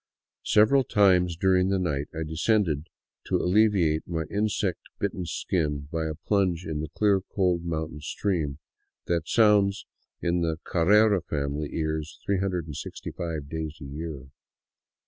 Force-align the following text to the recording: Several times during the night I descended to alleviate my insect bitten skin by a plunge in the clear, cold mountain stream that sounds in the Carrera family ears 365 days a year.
Several 0.47 0.83
times 0.83 1.35
during 1.35 1.69
the 1.69 1.77
night 1.77 2.07
I 2.11 2.23
descended 2.23 2.89
to 3.25 3.35
alleviate 3.35 4.07
my 4.07 4.23
insect 4.31 4.79
bitten 4.97 5.27
skin 5.27 5.89
by 5.91 6.07
a 6.07 6.15
plunge 6.15 6.65
in 6.65 6.79
the 6.81 6.89
clear, 6.89 7.21
cold 7.21 7.63
mountain 7.65 7.99
stream 8.01 8.57
that 9.05 9.27
sounds 9.27 9.85
in 10.19 10.41
the 10.41 10.57
Carrera 10.63 11.21
family 11.21 11.69
ears 11.75 12.19
365 12.25 13.47
days 13.47 13.77
a 13.79 13.85
year. 13.85 14.29